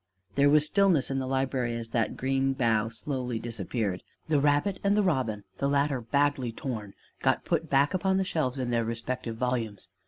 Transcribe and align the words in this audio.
There 0.33 0.49
was 0.49 0.65
stillness 0.65 1.11
in 1.11 1.19
the 1.19 1.27
library 1.27 1.75
as 1.75 1.89
that 1.89 2.17
green 2.17 2.53
bough 2.53 2.89
slowly 2.89 3.37
disappeared. 3.37 4.01
The 4.29 4.39
rabbit 4.39 4.79
and 4.83 4.97
the 4.97 5.03
robin, 5.03 5.43
the 5.59 5.69
latter 5.69 6.01
badly 6.01 6.51
torn, 6.51 6.95
got 7.21 7.45
put 7.45 7.69
back 7.69 7.93
upon 7.93 8.17
the 8.17 8.23
shelves 8.25 8.57
in 8.57 8.71
their 8.71 8.83
respective 8.83 9.37
volumes. 9.37 9.89